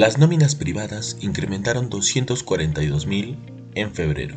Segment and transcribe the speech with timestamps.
[0.00, 3.36] Las nóminas privadas incrementaron 242.000
[3.74, 4.36] en febrero.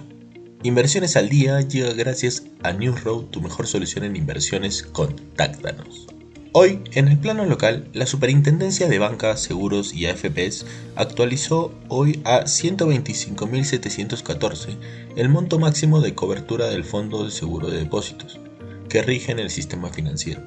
[0.62, 4.84] Inversiones al día llega gracias a New Road, tu mejor solución en inversiones.
[4.84, 6.08] Contáctanos.
[6.52, 10.66] Hoy, en el plano local, la Superintendencia de Banca, Seguros y AFPs
[10.98, 14.78] actualizó hoy a 125.714
[15.16, 18.38] el monto máximo de cobertura del Fondo de Seguro de Depósitos,
[18.90, 20.42] que rige en el sistema financiero,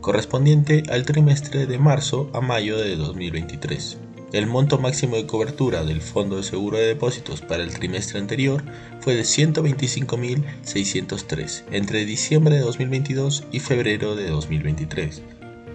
[0.00, 3.98] correspondiente al trimestre de marzo a mayo de 2023.
[4.32, 8.62] El monto máximo de cobertura del Fondo de Seguro de Depósitos para el trimestre anterior
[9.00, 15.22] fue de 125.603 entre diciembre de 2022 y febrero de 2023.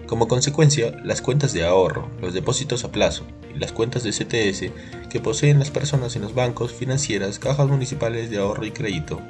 [0.06, 4.70] Como consecuencia, las cuentas de ahorro, los depósitos a plazo y las cuentas de CTS
[5.10, 9.20] que poseen las personas en los bancos, financieras, cajas municipales de ahorro y crédito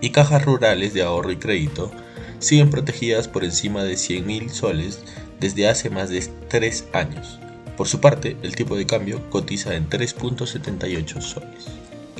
[0.00, 1.90] y cajas rurales de ahorro y crédito
[2.38, 5.00] siguen protegidas por encima de 100.000 soles
[5.38, 7.40] desde hace más de 3 años.
[7.80, 11.64] Por su parte, el tipo de cambio cotiza en 3.78 soles.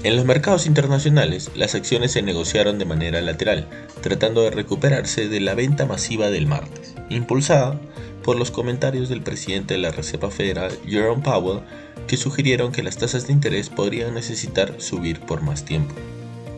[0.03, 3.69] En los mercados internacionales, las acciones se negociaron de manera lateral,
[4.01, 7.79] tratando de recuperarse de la venta masiva del martes, impulsada
[8.23, 11.61] por los comentarios del presidente de la Reserva Federal, Jerome Powell,
[12.07, 15.95] que sugirieron que las tasas de interés podrían necesitar subir por más tiempo.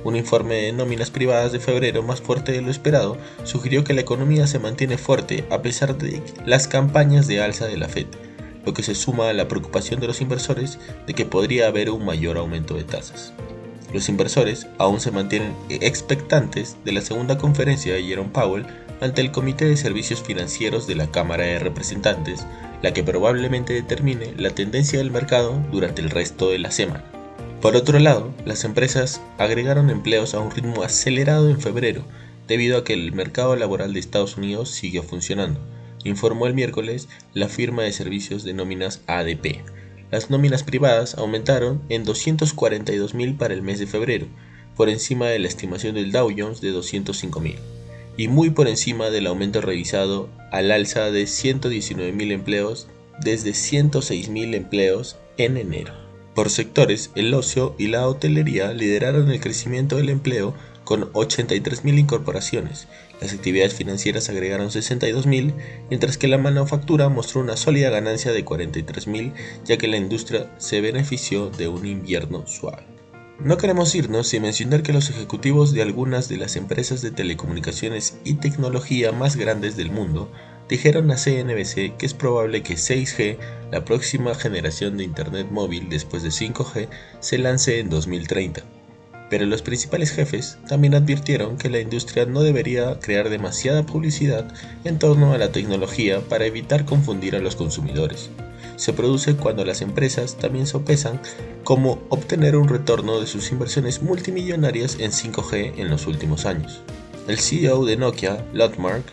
[0.04, 4.02] Un informe de nóminas privadas de febrero más fuerte de lo esperado sugirió que la
[4.02, 8.06] economía se mantiene fuerte a pesar de las campañas de alza de la Fed,
[8.64, 12.04] lo que se suma a la preocupación de los inversores de que podría haber un
[12.04, 13.32] mayor aumento de tasas.
[13.92, 18.66] Los inversores aún se mantienen expectantes de la segunda conferencia de Jerome Powell
[19.02, 22.46] ante el Comité de Servicios Financieros de la Cámara de Representantes,
[22.82, 27.04] la que probablemente determine la tendencia del mercado durante el resto de la semana.
[27.60, 32.02] Por otro lado, las empresas agregaron empleos a un ritmo acelerado en febrero,
[32.48, 35.60] debido a que el mercado laboral de Estados Unidos sigue funcionando,
[36.04, 39.64] informó el miércoles la firma de servicios de nóminas ADP.
[40.10, 44.26] Las nóminas privadas aumentaron en 242.000 para el mes de febrero,
[44.76, 47.56] por encima de la estimación del Dow Jones de 205.000,
[48.16, 52.88] y muy por encima del aumento revisado al alza de 119.000 empleos
[53.22, 55.94] desde 106.000 empleos en enero.
[56.34, 60.54] Por sectores, el ocio y la hotelería lideraron el crecimiento del empleo
[60.84, 62.88] con 83.000 incorporaciones.
[63.20, 65.54] Las actividades financieras agregaron 62.000,
[65.90, 69.34] mientras que la manufactura mostró una sólida ganancia de 43.000,
[69.64, 72.84] ya que la industria se benefició de un invierno suave.
[73.38, 78.16] No queremos irnos sin mencionar que los ejecutivos de algunas de las empresas de telecomunicaciones
[78.24, 80.30] y tecnología más grandes del mundo
[80.72, 83.36] dijeron a CNBC que es probable que 6G,
[83.70, 86.88] la próxima generación de Internet móvil después de 5G,
[87.20, 88.62] se lance en 2030
[89.28, 94.46] pero los principales jefes también advirtieron que la industria no debería crear demasiada publicidad
[94.84, 98.28] en torno a la tecnología para evitar confundir a los consumidores.
[98.76, 101.18] Se produce cuando las empresas también sopesan
[101.64, 106.82] cómo obtener un retorno de sus inversiones multimillonarias en 5G en los últimos años.
[107.26, 109.04] El CEO de Nokia, Lotmark,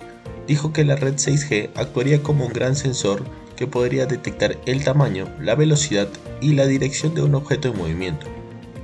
[0.49, 3.23] dijo que la red 6G actuaría como un gran sensor
[3.55, 6.09] que podría detectar el tamaño, la velocidad
[6.41, 8.27] y la dirección de un objeto en movimiento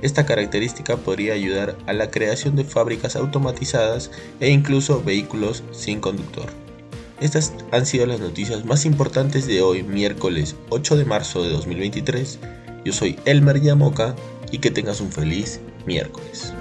[0.02, 4.10] esta característica podría ayudar a la creación de fábricas automatizadas
[4.40, 6.46] e incluso vehículos sin conductor.
[7.20, 12.38] Estas han sido las noticias más importantes de hoy, miércoles 8 de marzo de 2023.
[12.84, 14.14] Yo soy Elmer Yamoca
[14.52, 16.52] y que tengas un feliz miércoles.